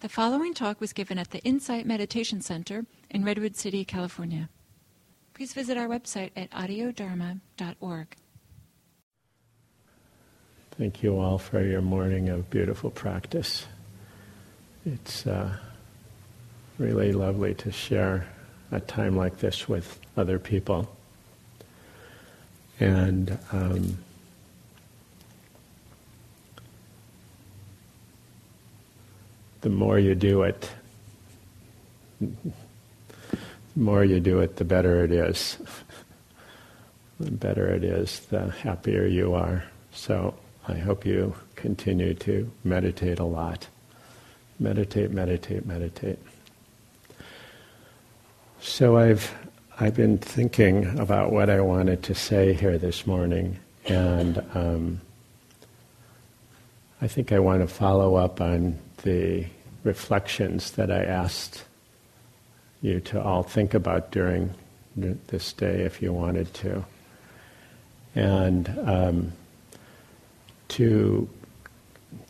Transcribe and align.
The 0.00 0.08
following 0.08 0.54
talk 0.54 0.80
was 0.80 0.94
given 0.94 1.18
at 1.18 1.30
the 1.30 1.40
Insight 1.40 1.84
Meditation 1.84 2.40
Center 2.40 2.86
in 3.10 3.22
Redwood 3.22 3.54
City, 3.54 3.84
California. 3.84 4.48
Please 5.34 5.52
visit 5.52 5.76
our 5.76 5.88
website 5.88 6.30
at 6.34 6.50
audiodharma.org. 6.52 8.16
Thank 10.78 11.02
you 11.02 11.18
all 11.18 11.36
for 11.36 11.62
your 11.62 11.82
morning 11.82 12.30
of 12.30 12.48
beautiful 12.48 12.88
practice. 12.88 13.66
It's 14.86 15.26
uh, 15.26 15.54
really 16.78 17.12
lovely 17.12 17.52
to 17.56 17.70
share 17.70 18.26
a 18.72 18.80
time 18.80 19.18
like 19.18 19.40
this 19.40 19.68
with 19.68 20.00
other 20.16 20.38
people. 20.38 20.96
And 22.78 23.38
um, 23.52 23.98
the 29.60 29.68
more 29.68 29.98
you 29.98 30.14
do 30.14 30.42
it, 30.42 30.70
the 32.20 32.30
more 33.76 34.04
you 34.04 34.20
do 34.20 34.40
it, 34.40 34.56
the 34.56 34.64
better 34.64 35.04
it 35.04 35.12
is. 35.12 35.58
the 37.20 37.30
better 37.30 37.68
it 37.68 37.84
is, 37.84 38.20
the 38.30 38.50
happier 38.50 39.06
you 39.06 39.34
are. 39.34 39.64
So 39.92 40.34
I 40.66 40.74
hope 40.74 41.04
you 41.04 41.34
continue 41.56 42.14
to 42.14 42.50
meditate 42.64 43.18
a 43.18 43.24
lot. 43.24 43.66
Meditate, 44.58 45.10
meditate, 45.10 45.66
meditate. 45.66 46.18
So 48.60 48.98
I've 48.98 49.32
I've 49.78 49.94
been 49.94 50.18
thinking 50.18 50.98
about 50.98 51.32
what 51.32 51.48
I 51.48 51.62
wanted 51.62 52.02
to 52.04 52.14
say 52.14 52.52
here 52.52 52.76
this 52.76 53.06
morning, 53.06 53.58
and 53.86 54.44
um, 54.54 55.00
I 57.00 57.08
think 57.08 57.32
I 57.32 57.38
want 57.38 57.62
to 57.62 57.66
follow 57.66 58.16
up 58.16 58.42
on 58.42 58.78
the 59.02 59.46
reflections 59.84 60.72
that 60.72 60.90
I 60.90 61.04
asked 61.04 61.64
you 62.82 63.00
to 63.00 63.22
all 63.22 63.42
think 63.42 63.74
about 63.74 64.10
during 64.10 64.54
this 64.96 65.52
day 65.52 65.82
if 65.82 66.02
you 66.02 66.12
wanted 66.12 66.52
to. 66.54 66.84
And 68.14 68.68
um, 68.84 69.32
to, 70.68 71.28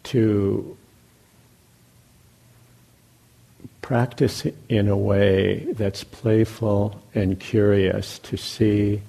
to 0.05 0.77
practice 3.83 4.47
in 4.69 4.89
a 4.89 4.97
way 4.97 5.67
that's 5.73 6.05
playful 6.05 7.01
and 7.15 7.41
curious 7.41 8.19
to 8.21 8.37
see 8.37 9.03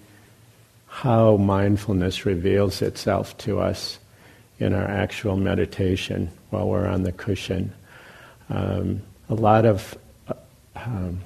how 0.87 1.37
mindfulness 1.37 2.25
reveals 2.25 2.81
itself 2.81 3.37
to 3.37 3.59
us 3.59 3.99
in 4.61 4.73
our 4.73 4.87
actual 4.87 5.35
meditation 5.35 6.29
while 6.51 6.69
we're 6.69 6.87
on 6.87 7.01
the 7.01 7.11
cushion. 7.11 7.73
Um, 8.49 9.01
a 9.27 9.33
lot 9.33 9.65
of 9.65 9.97
um, 10.75 11.19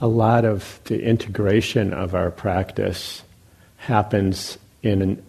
a 0.00 0.06
lot 0.06 0.44
of 0.44 0.80
the 0.84 1.02
integration 1.02 1.92
of 1.92 2.14
our 2.14 2.30
practice 2.30 3.22
happens 3.76 4.58
in 4.82 5.02
an, 5.02 5.22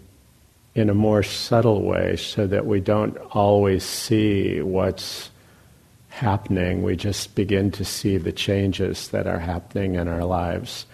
in 0.75 0.89
a 0.89 0.93
more 0.93 1.23
subtle 1.23 1.81
way, 1.81 2.15
so 2.15 2.47
that 2.47 2.65
we 2.65 2.79
don't 2.79 3.17
always 3.31 3.83
see 3.83 4.61
what's 4.61 5.29
happening. 6.09 6.83
We 6.83 6.95
just 6.95 7.35
begin 7.35 7.71
to 7.71 7.85
see 7.85 8.17
the 8.17 8.31
changes 8.31 9.09
that 9.09 9.27
are 9.27 9.39
happening 9.39 9.95
in 9.95 10.07
our 10.07 10.25
lives. 10.25 10.85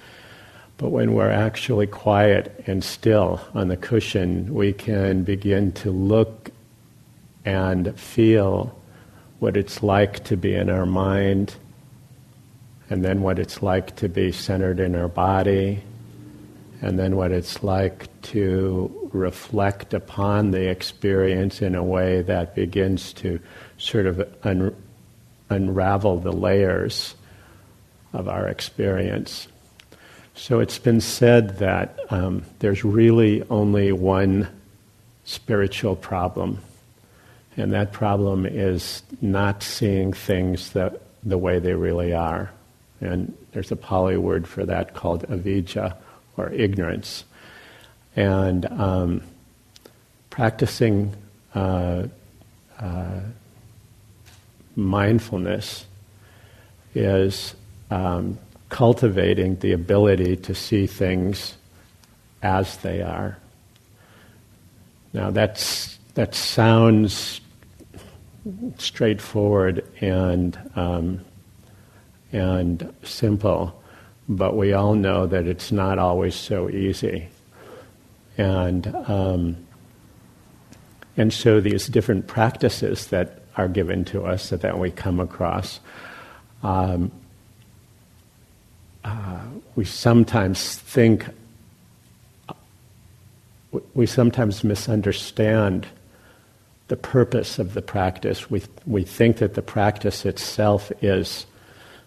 But 0.78 0.90
when 0.90 1.14
we're 1.14 1.32
actually 1.32 1.88
quiet 1.88 2.64
and 2.68 2.84
still 2.84 3.42
on 3.56 3.68
the 3.68 3.78
cushion, 3.78 4.54
we 4.54 4.74
can 4.74 5.24
begin 5.24 5.72
to 5.74 5.92
look 5.92 6.52
and 7.46 8.00
feel 8.00 8.80
what 9.40 9.58
it's 9.58 9.82
like 9.82 10.24
to 10.26 10.38
be 10.38 10.54
in 10.54 10.70
our 10.70 10.86
mind, 10.86 11.56
and 12.90 13.04
then 13.04 13.22
what 13.22 13.40
it's 13.40 13.62
like 13.64 13.96
to 13.98 14.10
be 14.10 14.32
centered 14.32 14.80
in 14.80 14.96
our 14.96 15.08
body, 15.08 15.82
and 16.82 17.00
then 17.00 17.16
what 17.16 17.32
it's 17.32 17.64
like 17.64 18.10
to 18.22 19.10
reflect 19.14 19.94
upon 19.94 20.52
the 20.52 20.70
experience 20.70 21.62
in 21.62 21.74
a 21.74 21.84
way 21.84 22.22
that 22.22 22.54
begins 22.56 23.14
to 23.14 23.40
sort 23.78 24.06
of 24.06 24.28
un- 24.44 24.76
unravel 25.50 26.20
the 26.20 26.32
layers 26.32 27.16
of 28.14 28.28
our 28.28 28.48
experience. 28.48 29.48
So 30.38 30.60
it's 30.60 30.78
been 30.78 31.02
said 31.02 31.58
that 31.58 31.98
um, 32.12 32.44
there's 32.60 32.86
really 32.86 33.44
only 33.50 33.92
one 33.92 34.48
spiritual 35.26 35.96
problem, 35.96 36.60
and 37.58 37.74
that 37.74 37.92
problem 37.92 38.46
is 38.46 39.02
not 39.20 39.64
seeing 39.64 40.14
things 40.14 40.74
that, 40.74 41.02
the 41.24 41.40
way 41.40 41.58
they 41.58 41.74
really 41.74 42.14
are. 42.14 42.52
And 43.02 43.36
there's 43.52 43.72
a 43.72 43.76
Pali 43.76 44.16
word 44.16 44.48
for 44.48 44.64
that 44.64 44.94
called 44.94 45.28
avijja, 45.28 45.96
or 46.38 46.50
ignorance. 46.52 47.24
And 48.16 48.68
um, 48.68 49.24
practicing 50.30 51.16
uh, 51.56 52.04
uh, 52.80 53.20
mindfulness 54.76 55.86
is 56.94 57.56
um, 57.90 58.38
cultivating 58.70 59.56
the 59.58 59.72
ability 59.72 60.36
to 60.36 60.54
see 60.54 60.88
things 60.88 61.58
as 62.44 62.78
they 62.78 63.02
are. 63.02 63.38
Now 65.14 65.32
that's 65.32 65.98
that 66.16 66.36
sounds 66.36 67.42
straightforward 68.78 69.86
and 70.02 70.58
um, 70.76 71.22
and 72.32 72.94
simple, 73.04 73.82
but 74.28 74.56
we 74.56 74.74
all 74.74 74.96
know 74.96 75.26
that 75.28 75.48
it's 75.48 75.72
not 75.72 75.98
always 75.98 76.36
so 76.36 76.70
easy, 76.70 77.30
and 78.38 78.94
um, 79.08 79.58
and 81.16 81.32
so 81.34 81.62
these 81.62 81.88
different 81.88 82.28
practices 82.28 83.08
that 83.08 83.42
are 83.56 83.68
given 83.68 84.06
to 84.06 84.24
us 84.26 84.50
that, 84.50 84.62
that 84.62 84.78
we 84.78 84.92
come 84.92 85.20
across. 85.20 85.80
Um, 86.64 87.12
we 89.78 89.86
sometimes 89.86 90.76
think, 90.78 91.28
we 93.94 94.08
sometimes 94.08 94.64
misunderstand 94.64 95.86
the 96.88 96.96
purpose 96.96 97.60
of 97.60 97.76
the 97.76 97.82
practice. 97.84 98.50
We, 98.50 98.64
we 98.88 99.04
think 99.04 99.38
that 99.38 99.54
the 99.54 99.62
practice 99.62 100.26
itself 100.26 100.92
is 101.04 101.46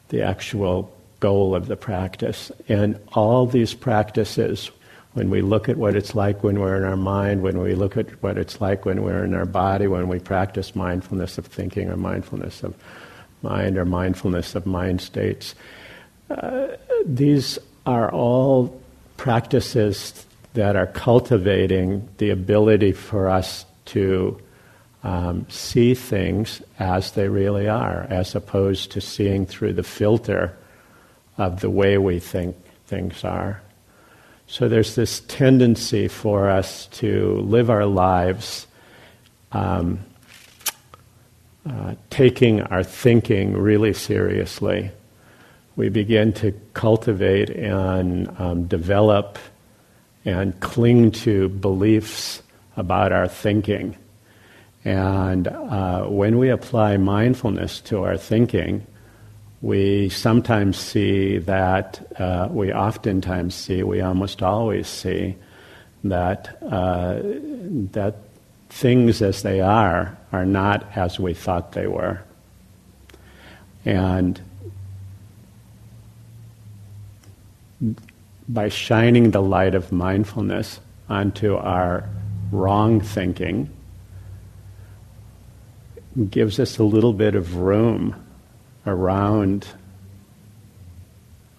the 0.09 0.21
actual 0.21 0.93
goal 1.21 1.55
of 1.55 1.69
the 1.69 1.77
practice. 1.77 2.51
And 2.69 2.99
all 3.13 3.47
these 3.47 3.73
practices, 3.73 4.73
when 5.13 5.31
we 5.31 5.41
look 5.41 5.69
at 5.69 5.77
what 5.77 5.95
it's 5.95 6.17
like 6.17 6.43
when 6.43 6.59
we're 6.59 6.77
in 6.77 6.83
our 6.83 6.97
mind, 6.97 7.43
when 7.43 7.61
we 7.61 7.77
look 7.77 7.97
at 7.97 8.21
what 8.21 8.37
it's 8.37 8.61
like 8.61 8.85
when 8.85 9.05
we're 9.05 9.25
in 9.25 9.33
our 9.33 9.47
body, 9.47 9.87
when 9.87 10.09
we 10.09 10.19
practice 10.19 10.75
mindfulness 10.75 11.39
of 11.39 11.47
thinking 11.47 11.89
or 11.89 11.97
mindfulness 11.97 12.65
of 12.65 12.75
mind 13.43 13.79
or 13.79 13.85
mindfulness 13.85 14.57
of 14.57 14.67
mind 14.67 15.01
states, 15.01 15.55
uh, 16.31 16.69
these 17.05 17.59
are 17.87 18.11
all 18.11 18.81
practices 19.17 20.27
that 20.55 20.77
are 20.77 20.87
cultivating 20.87 22.09
the 22.19 22.31
ability 22.31 22.93
for 22.93 23.29
us 23.29 23.65
to 23.87 24.41
um, 25.03 25.47
see 25.49 25.95
things 25.95 26.63
as 26.79 27.13
they 27.13 27.29
really 27.29 27.69
are, 27.69 28.07
as 28.11 28.35
opposed 28.35 28.93
to 28.93 29.01
seeing 29.01 29.47
through 29.47 29.73
the 29.73 29.83
filter 29.83 30.57
of 31.39 31.61
the 31.61 31.71
way 31.71 31.97
we 31.99 32.19
think 32.19 32.57
things 32.87 33.25
are. 33.25 33.63
So 34.47 34.69
there's 34.69 34.97
this 34.97 35.21
tendency 35.21 36.09
for 36.09 36.51
us 36.51 36.87
to 36.87 37.37
live 37.37 37.71
our 37.71 37.87
lives 37.87 38.67
um, 39.53 40.01
uh, 41.69 41.95
taking 42.11 42.63
our 42.63 42.83
thinking 42.83 43.53
really 43.53 43.93
seriously 43.93 44.91
we 45.81 45.89
begin 45.89 46.31
to 46.31 46.53
cultivate 46.75 47.49
and 47.49 48.29
um, 48.39 48.67
develop 48.67 49.39
and 50.27 50.61
cling 50.61 51.11
to 51.11 51.49
beliefs 51.49 52.43
about 52.77 53.13
our 53.13 53.27
thinking. 53.27 53.97
And 54.85 55.49
uh, 55.49 56.05
when 56.05 56.37
we 56.37 56.51
apply 56.51 56.99
mindfulness 56.99 57.81
to 57.89 58.03
our 58.05 58.19
thinking, 58.19 58.87
we 59.63 60.11
sometimes 60.11 60.77
see 60.77 61.39
that, 61.39 62.07
uh, 62.21 62.49
we 62.51 62.75
oftentimes 62.75 63.55
see, 63.55 63.83
we 63.83 64.03
almost 64.03 64.43
always 64.43 64.87
see 64.87 65.35
that, 66.05 66.59
uh, 66.63 67.21
that 67.93 68.17
things 68.69 69.23
as 69.23 69.43
they 69.43 69.63
are 69.63 70.19
are 70.31 70.45
not 70.45 70.95
as 70.95 71.19
we 71.19 71.33
thought 71.33 71.73
they 71.73 71.87
were. 71.87 72.21
And 73.87 74.39
by 78.49 78.69
shining 78.69 79.31
the 79.31 79.43
light 79.43 79.75
of 79.75 79.93
mindfulness 79.93 80.81
onto 81.09 81.57
our 81.57 82.09
wrong 82.53 83.01
thinking, 83.01 83.71
gives 86.29 86.59
us 86.59 86.79
a 86.79 86.85
little 86.85 87.13
bit 87.13 87.35
of 87.35 87.57
room 87.57 88.15
around 88.87 89.67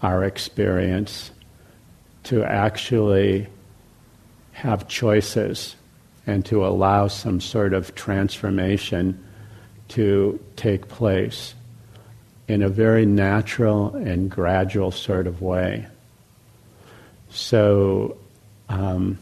our 0.02 0.24
experience 0.24 1.32
to 2.24 2.44
actually 2.44 3.48
have 4.52 4.88
choices 4.88 5.76
and 6.28 6.46
to 6.46 6.66
allow 6.66 7.08
some 7.08 7.40
sort 7.40 7.74
of 7.74 7.96
transformation 7.96 9.24
to 9.88 10.40
take 10.56 10.88
place 10.88 11.56
in 12.48 12.62
a 12.62 12.70
very 12.70 13.06
natural 13.06 13.96
and 13.96 14.30
gradual 14.30 14.92
sort 14.92 15.26
of 15.26 15.42
way. 15.42 15.88
So, 17.32 18.18
um, 18.70 19.18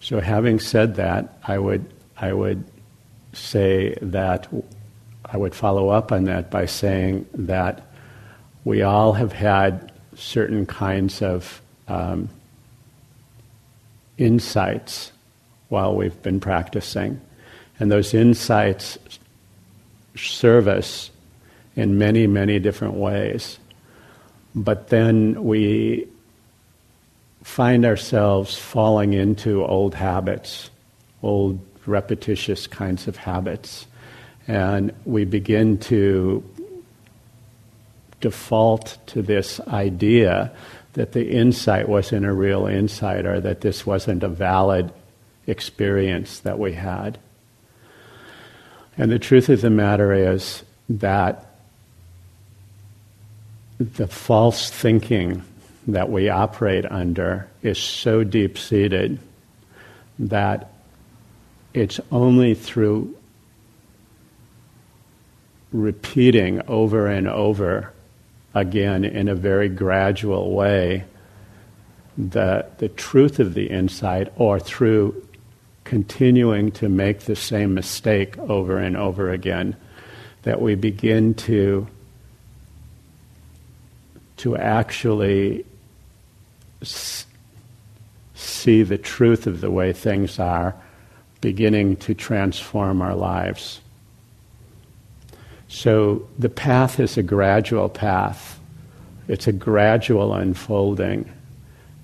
so 0.00 0.20
having 0.20 0.60
said 0.60 0.96
that, 0.96 1.38
I 1.46 1.58
would 1.58 1.84
I 2.16 2.32
would 2.32 2.64
say 3.32 3.94
that 4.00 4.48
I 5.24 5.36
would 5.36 5.54
follow 5.54 5.88
up 5.88 6.12
on 6.12 6.24
that 6.24 6.50
by 6.50 6.66
saying 6.66 7.26
that 7.34 7.86
we 8.64 8.82
all 8.82 9.12
have 9.14 9.32
had 9.32 9.92
certain 10.14 10.64
kinds 10.66 11.20
of 11.22 11.60
um, 11.88 12.28
insights 14.16 15.12
while 15.68 15.94
we've 15.94 16.22
been 16.22 16.38
practicing. 16.38 17.20
And 17.80 17.90
those 17.90 18.14
insights 18.14 18.96
serve 20.16 20.68
us 20.68 21.10
in 21.74 21.98
many, 21.98 22.28
many 22.28 22.60
different 22.60 22.94
ways. 22.94 23.58
But 24.54 24.88
then 24.88 25.44
we 25.44 26.06
find 27.42 27.84
ourselves 27.84 28.56
falling 28.56 29.12
into 29.12 29.64
old 29.64 29.94
habits, 29.94 30.70
old 31.22 31.60
repetitious 31.86 32.66
kinds 32.66 33.06
of 33.08 33.16
habits. 33.16 33.86
And 34.46 34.92
we 35.04 35.24
begin 35.24 35.78
to 35.78 36.42
default 38.20 38.96
to 39.06 39.22
this 39.22 39.60
idea 39.60 40.50
that 40.94 41.12
the 41.12 41.30
insight 41.30 41.88
wasn't 41.88 42.24
a 42.24 42.32
real 42.32 42.66
insight 42.66 43.26
or 43.26 43.40
that 43.40 43.60
this 43.60 43.84
wasn't 43.84 44.22
a 44.22 44.28
valid 44.28 44.92
experience 45.46 46.38
that 46.40 46.58
we 46.58 46.72
had. 46.72 47.18
And 48.96 49.10
the 49.10 49.18
truth 49.18 49.48
of 49.48 49.60
the 49.60 49.70
matter 49.70 50.12
is 50.12 50.62
that 50.88 51.53
the 53.92 54.06
false 54.06 54.70
thinking 54.70 55.42
that 55.86 56.10
we 56.10 56.28
operate 56.28 56.86
under 56.90 57.48
is 57.62 57.78
so 57.78 58.24
deep 58.24 58.56
seated 58.56 59.18
that 60.18 60.72
it's 61.74 62.00
only 62.10 62.54
through 62.54 63.14
repeating 65.72 66.62
over 66.68 67.08
and 67.08 67.28
over 67.28 67.92
again 68.54 69.04
in 69.04 69.28
a 69.28 69.34
very 69.34 69.68
gradual 69.68 70.52
way 70.52 71.04
the, 72.16 72.64
the 72.78 72.88
truth 72.88 73.40
of 73.40 73.54
the 73.54 73.66
insight 73.66 74.32
or 74.36 74.60
through 74.60 75.26
continuing 75.82 76.70
to 76.70 76.88
make 76.88 77.20
the 77.20 77.36
same 77.36 77.74
mistake 77.74 78.38
over 78.38 78.78
and 78.78 78.96
over 78.96 79.30
again 79.30 79.76
that 80.42 80.62
we 80.62 80.76
begin 80.76 81.34
to 81.34 81.86
to 84.44 84.54
actually 84.58 85.64
s- 86.82 87.24
see 88.34 88.82
the 88.82 88.98
truth 88.98 89.46
of 89.46 89.62
the 89.62 89.70
way 89.70 89.90
things 89.90 90.38
are 90.38 90.74
beginning 91.40 91.96
to 91.96 92.12
transform 92.12 93.00
our 93.00 93.14
lives. 93.14 93.80
So 95.68 96.28
the 96.38 96.50
path 96.50 97.00
is 97.00 97.16
a 97.16 97.22
gradual 97.22 97.88
path. 97.88 98.60
It's 99.28 99.46
a 99.46 99.52
gradual 99.52 100.34
unfolding. 100.34 101.26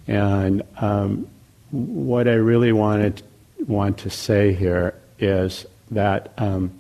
And 0.09 0.63
um, 0.79 1.29
what 1.71 2.27
I 2.27 2.37
really 2.37 2.73
wanted 2.73 3.23
want 3.67 3.99
to 3.99 4.09
say 4.09 4.55
here 4.55 4.95
is 5.19 5.67
that 5.91 6.33
um, 6.39 6.71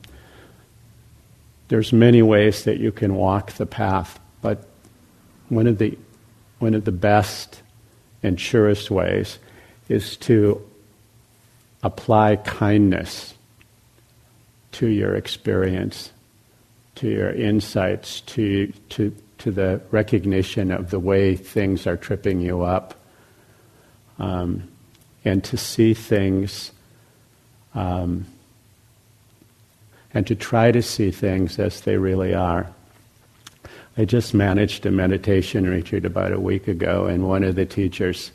there's 1.68 1.92
many 1.92 2.22
ways 2.22 2.64
that 2.64 2.78
you 2.78 2.90
can 2.92 3.14
walk 3.14 3.52
the 3.52 3.66
path, 3.66 4.18
but 4.40 4.69
one 5.50 5.66
of 5.66 5.76
the 5.76 5.98
one 6.58 6.74
of 6.74 6.84
the 6.84 6.92
best 6.92 7.62
and 8.22 8.40
surest 8.40 8.90
ways 8.90 9.38
is 9.88 10.16
to 10.16 10.62
apply 11.82 12.36
kindness 12.36 13.34
to 14.72 14.86
your 14.86 15.14
experience, 15.16 16.10
to 16.94 17.08
your 17.08 17.30
insights, 17.30 18.20
to, 18.22 18.72
to, 18.90 19.14
to 19.38 19.50
the 19.50 19.80
recognition 19.90 20.70
of 20.70 20.90
the 20.90 20.98
way 20.98 21.34
things 21.34 21.86
are 21.86 21.96
tripping 21.96 22.40
you 22.40 22.62
up, 22.62 22.94
um, 24.18 24.68
and 25.24 25.42
to 25.44 25.56
see 25.56 25.94
things, 25.94 26.72
um, 27.74 28.26
and 30.12 30.26
to 30.26 30.34
try 30.34 30.70
to 30.70 30.82
see 30.82 31.10
things 31.10 31.58
as 31.58 31.80
they 31.80 31.96
really 31.96 32.34
are. 32.34 32.72
I 33.96 34.04
just 34.04 34.34
managed 34.34 34.86
a 34.86 34.90
meditation 34.90 35.68
retreat 35.68 36.04
about 36.04 36.32
a 36.32 36.40
week 36.40 36.68
ago, 36.68 37.06
and 37.06 37.26
one 37.26 37.42
of 37.42 37.56
the 37.56 37.66
teachers 37.66 38.30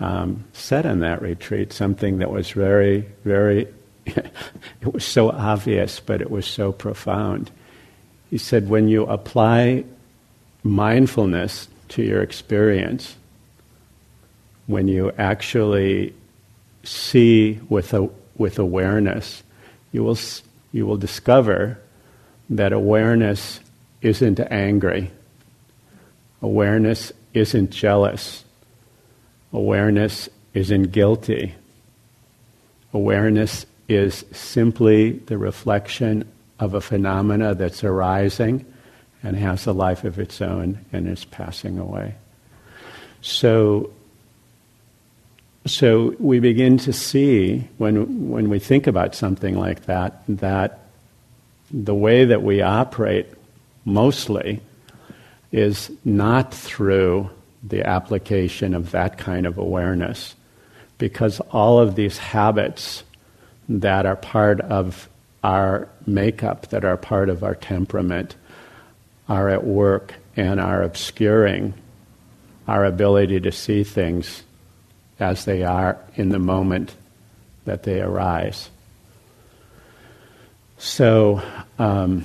um, 0.00 0.44
said 0.52 0.84
on 0.84 1.00
that 1.00 1.22
retreat 1.22 1.72
something 1.72 2.18
that 2.18 2.30
was 2.30 2.50
very, 2.50 3.06
very, 3.24 3.68
it 4.06 4.92
was 4.92 5.04
so 5.04 5.30
obvious, 5.30 6.00
but 6.00 6.20
it 6.20 6.30
was 6.30 6.46
so 6.46 6.72
profound. 6.72 7.50
He 8.30 8.38
said, 8.38 8.68
when 8.68 8.88
you 8.88 9.04
apply 9.06 9.84
mindfulness 10.64 11.68
to 11.90 12.02
your 12.02 12.22
experience, 12.22 13.16
when 14.66 14.88
you 14.88 15.12
actually 15.18 16.14
see 16.82 17.60
with, 17.68 17.94
a, 17.94 18.08
with 18.36 18.58
awareness, 18.58 19.44
you 19.92 20.02
will, 20.02 20.18
you 20.72 20.86
will 20.86 20.96
discover 20.96 21.78
that 22.50 22.72
awareness 22.72 23.60
isn't 24.02 24.40
angry, 24.40 25.10
awareness 26.42 27.12
isn't 27.32 27.70
jealous 27.70 28.44
Awareness 29.52 30.28
isn't 30.54 30.92
guilty. 30.92 31.54
Awareness 32.94 33.66
is 33.88 34.24
simply 34.32 35.12
the 35.12 35.36
reflection 35.36 36.26
of 36.58 36.74
a 36.74 36.80
phenomena 36.80 37.54
that's 37.54 37.84
arising 37.84 38.64
and 39.22 39.36
has 39.36 39.66
a 39.66 39.72
life 39.72 40.04
of 40.04 40.18
its 40.18 40.40
own 40.40 40.84
and 40.92 41.06
is 41.06 41.24
passing 41.24 41.78
away. 41.78 42.14
So, 43.20 43.90
so 45.66 46.16
we 46.18 46.40
begin 46.40 46.78
to 46.78 46.92
see 46.92 47.68
when, 47.76 48.30
when 48.30 48.48
we 48.48 48.58
think 48.58 48.86
about 48.86 49.14
something 49.14 49.56
like 49.56 49.84
that, 49.84 50.22
that 50.28 50.80
the 51.70 51.94
way 51.94 52.24
that 52.24 52.42
we 52.42 52.62
operate 52.62 53.26
mostly 53.84 54.60
is 55.50 55.90
not 56.04 56.52
through 56.52 57.30
the 57.62 57.86
application 57.86 58.74
of 58.74 58.90
that 58.90 59.18
kind 59.18 59.46
of 59.46 59.58
awareness. 59.58 60.34
Because 60.98 61.40
all 61.50 61.78
of 61.78 61.94
these 61.94 62.18
habits 62.18 63.04
that 63.68 64.06
are 64.06 64.16
part 64.16 64.60
of 64.60 65.08
our 65.44 65.88
makeup, 66.06 66.68
that 66.68 66.84
are 66.84 66.96
part 66.96 67.28
of 67.28 67.42
our 67.42 67.54
temperament, 67.54 68.36
are 69.28 69.48
at 69.48 69.64
work 69.64 70.14
and 70.36 70.60
are 70.60 70.82
obscuring 70.82 71.74
our 72.68 72.84
ability 72.84 73.40
to 73.40 73.52
see 73.52 73.82
things 73.84 74.42
as 75.18 75.44
they 75.44 75.62
are 75.62 75.98
in 76.14 76.30
the 76.30 76.38
moment 76.38 76.94
that 77.64 77.82
they 77.82 78.00
arise. 78.00 78.70
So, 80.78 81.42
um, 81.78 82.24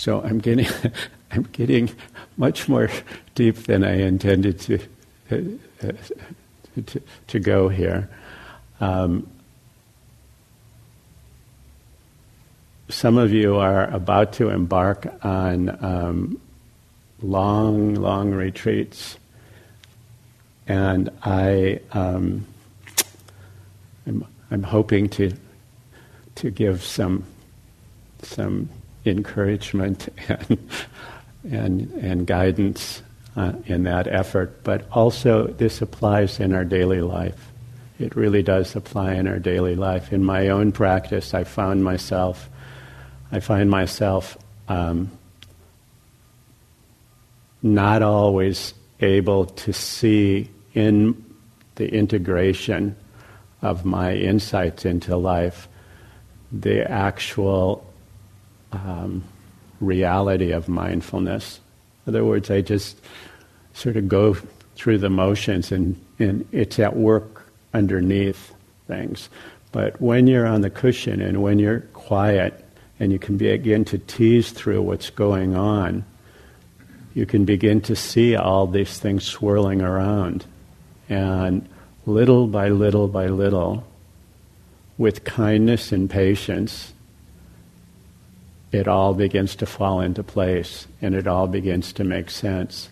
so 0.00 0.22
I'm 0.22 0.38
getting 0.38 0.66
I'm 1.30 1.42
getting 1.52 1.90
much 2.38 2.70
more 2.70 2.88
deep 3.34 3.56
than 3.64 3.84
I 3.84 4.00
intended 4.00 4.58
to 4.60 4.78
uh, 5.30 5.92
to, 6.86 7.02
to, 7.26 7.38
go 7.38 7.68
here. 7.68 8.08
Um, 8.80 9.28
some 12.88 13.18
of 13.18 13.30
you 13.30 13.56
are 13.56 13.90
about 13.90 14.32
to 14.34 14.48
embark 14.48 15.06
on 15.22 15.68
um, 15.84 16.40
long, 17.20 17.94
long 17.94 18.30
retreats, 18.30 19.18
and 20.66 21.10
I 21.22 21.80
um, 21.92 22.46
I'm, 24.06 24.24
I'm 24.50 24.62
hoping 24.62 25.10
to 25.10 25.34
to 26.36 26.50
give 26.50 26.82
some 26.82 27.24
some 28.22 28.70
encouragement 29.04 30.08
and 30.28 30.58
and, 31.50 31.90
and 31.92 32.26
guidance 32.26 33.02
uh, 33.36 33.52
in 33.66 33.84
that 33.84 34.06
effort, 34.06 34.62
but 34.64 34.86
also 34.90 35.46
this 35.46 35.80
applies 35.80 36.40
in 36.40 36.54
our 36.54 36.64
daily 36.64 37.00
life. 37.00 37.50
It 37.98 38.16
really 38.16 38.42
does 38.42 38.74
apply 38.76 39.14
in 39.14 39.28
our 39.28 39.38
daily 39.38 39.76
life. 39.76 40.12
In 40.12 40.24
my 40.24 40.48
own 40.48 40.72
practice, 40.72 41.34
I 41.34 41.44
found 41.44 41.84
myself, 41.84 42.48
I 43.30 43.40
find 43.40 43.70
myself 43.70 44.36
um, 44.68 45.10
not 47.62 48.02
always 48.02 48.74
able 49.00 49.46
to 49.46 49.72
see 49.72 50.48
in 50.74 51.24
the 51.76 51.88
integration 51.92 52.96
of 53.62 53.84
my 53.84 54.14
insights 54.14 54.84
into 54.84 55.16
life 55.16 55.68
the 56.52 56.90
actual 56.90 57.89
um, 58.72 59.24
reality 59.80 60.52
of 60.52 60.68
mindfulness. 60.68 61.60
In 62.06 62.14
other 62.14 62.24
words, 62.24 62.50
I 62.50 62.60
just 62.60 62.96
sort 63.74 63.96
of 63.96 64.08
go 64.08 64.36
through 64.74 64.98
the 64.98 65.10
motions 65.10 65.72
and, 65.72 66.00
and 66.18 66.46
it's 66.52 66.78
at 66.78 66.96
work 66.96 67.46
underneath 67.74 68.52
things. 68.86 69.28
But 69.72 70.00
when 70.00 70.26
you're 70.26 70.46
on 70.46 70.62
the 70.62 70.70
cushion 70.70 71.20
and 71.20 71.42
when 71.42 71.58
you're 71.58 71.80
quiet 71.92 72.64
and 72.98 73.12
you 73.12 73.18
can 73.18 73.36
begin 73.36 73.84
to 73.86 73.98
tease 73.98 74.50
through 74.50 74.82
what's 74.82 75.10
going 75.10 75.54
on, 75.54 76.04
you 77.14 77.26
can 77.26 77.44
begin 77.44 77.80
to 77.82 77.96
see 77.96 78.36
all 78.36 78.66
these 78.66 78.98
things 78.98 79.24
swirling 79.24 79.82
around. 79.82 80.44
And 81.08 81.68
little 82.06 82.46
by 82.46 82.68
little 82.68 83.08
by 83.08 83.26
little, 83.26 83.84
with 84.96 85.24
kindness 85.24 85.92
and 85.92 86.10
patience, 86.10 86.92
it 88.72 88.86
all 88.86 89.14
begins 89.14 89.56
to 89.56 89.66
fall 89.66 90.00
into 90.00 90.22
place 90.22 90.86
and 91.02 91.14
it 91.14 91.26
all 91.26 91.46
begins 91.46 91.92
to 91.94 92.04
make 92.04 92.30
sense. 92.30 92.90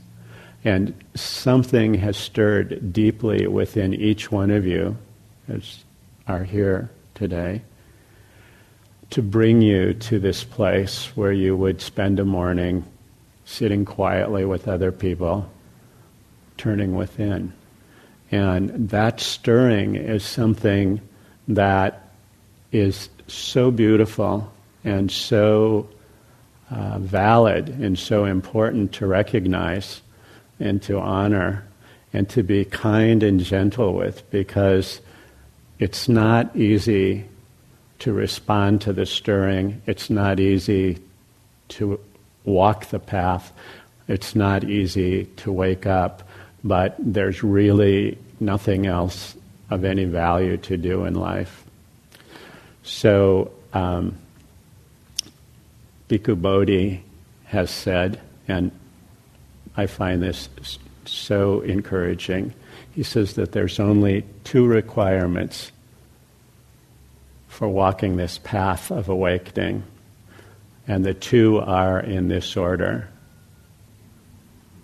And 0.64 0.92
something 1.14 1.94
has 1.94 2.16
stirred 2.16 2.92
deeply 2.92 3.46
within 3.46 3.94
each 3.94 4.32
one 4.32 4.50
of 4.50 4.66
you, 4.66 4.96
as 5.48 5.84
are 6.26 6.42
here 6.42 6.90
today, 7.14 7.62
to 9.10 9.22
bring 9.22 9.62
you 9.62 9.94
to 9.94 10.18
this 10.18 10.42
place 10.42 11.16
where 11.16 11.32
you 11.32 11.56
would 11.56 11.80
spend 11.80 12.18
a 12.18 12.24
morning 12.24 12.84
sitting 13.44 13.84
quietly 13.84 14.44
with 14.44 14.68
other 14.68 14.92
people, 14.92 15.48
turning 16.56 16.96
within. 16.96 17.52
And 18.30 18.90
that 18.90 19.20
stirring 19.20 19.94
is 19.94 20.24
something 20.24 21.00
that 21.46 22.10
is 22.72 23.08
so 23.26 23.70
beautiful 23.70 24.52
and 24.84 25.10
so 25.10 25.88
uh, 26.70 26.98
valid 26.98 27.68
and 27.68 27.98
so 27.98 28.24
important 28.24 28.92
to 28.92 29.06
recognize 29.06 30.00
and 30.60 30.82
to 30.82 30.98
honor 30.98 31.64
and 32.12 32.28
to 32.28 32.42
be 32.42 32.64
kind 32.64 33.22
and 33.22 33.40
gentle 33.40 33.94
with 33.94 34.28
because 34.30 35.00
it's 35.78 36.08
not 36.08 36.54
easy 36.56 37.24
to 38.00 38.12
respond 38.12 38.80
to 38.82 38.92
the 38.92 39.06
stirring. 39.06 39.80
It's 39.86 40.10
not 40.10 40.40
easy 40.40 40.98
to 41.68 42.00
walk 42.44 42.86
the 42.86 42.98
path. 42.98 43.52
It's 44.06 44.34
not 44.34 44.64
easy 44.64 45.24
to 45.36 45.52
wake 45.52 45.86
up, 45.86 46.22
but 46.64 46.96
there's 46.98 47.42
really 47.42 48.18
nothing 48.40 48.86
else 48.86 49.36
of 49.70 49.84
any 49.84 50.04
value 50.04 50.56
to 50.56 50.76
do 50.76 51.04
in 51.04 51.14
life. 51.14 51.64
So, 52.82 53.50
um, 53.74 54.16
Bhikkhu 56.08 56.40
Bodhi 56.40 57.04
has 57.44 57.70
said, 57.70 58.20
and 58.46 58.70
I 59.76 59.86
find 59.86 60.22
this 60.22 60.48
so 61.04 61.60
encouraging. 61.60 62.54
He 62.94 63.02
says 63.02 63.34
that 63.34 63.52
there's 63.52 63.78
only 63.78 64.24
two 64.44 64.66
requirements 64.66 65.72
for 67.48 67.68
walking 67.68 68.16
this 68.16 68.38
path 68.38 68.90
of 68.90 69.08
awakening. 69.08 69.82
And 70.86 71.04
the 71.04 71.14
two 71.14 71.58
are 71.58 72.00
in 72.00 72.28
this 72.28 72.56
order 72.56 73.08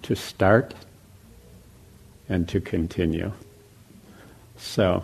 to 0.02 0.14
start 0.14 0.74
and 2.28 2.48
to 2.48 2.60
continue. 2.60 3.32
So, 4.56 5.02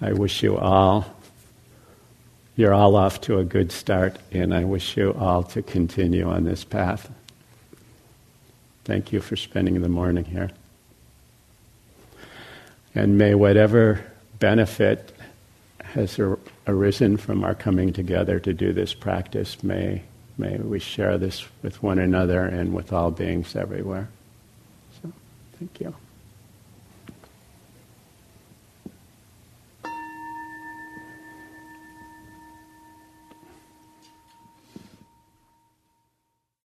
I 0.00 0.12
wish 0.12 0.42
you 0.42 0.56
all, 0.56 1.13
you're 2.56 2.74
all 2.74 2.96
off 2.96 3.20
to 3.22 3.38
a 3.38 3.44
good 3.44 3.72
start, 3.72 4.16
and 4.30 4.54
I 4.54 4.64
wish 4.64 4.96
you 4.96 5.12
all 5.14 5.42
to 5.44 5.62
continue 5.62 6.28
on 6.28 6.44
this 6.44 6.64
path. 6.64 7.10
Thank 8.84 9.12
you 9.12 9.20
for 9.20 9.34
spending 9.36 9.80
the 9.80 9.88
morning 9.88 10.24
here. 10.24 10.50
And 12.94 13.18
may 13.18 13.34
whatever 13.34 14.04
benefit 14.38 15.12
has 15.82 16.20
arisen 16.66 17.16
from 17.16 17.44
our 17.44 17.54
coming 17.54 17.92
together 17.92 18.38
to 18.40 18.52
do 18.52 18.72
this 18.72 18.94
practice, 18.94 19.62
may, 19.62 20.02
may 20.38 20.58
we 20.58 20.78
share 20.78 21.18
this 21.18 21.46
with 21.62 21.82
one 21.82 21.98
another 21.98 22.44
and 22.44 22.74
with 22.74 22.92
all 22.92 23.10
beings 23.10 23.56
everywhere. 23.56 24.08
So, 25.02 25.12
thank 25.58 25.80
you. 25.80 25.94